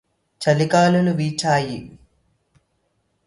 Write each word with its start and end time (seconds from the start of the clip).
చలిగాలులు 0.41 1.11
వీచాయి 1.11 1.77